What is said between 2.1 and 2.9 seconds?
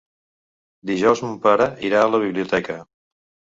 la biblioteca.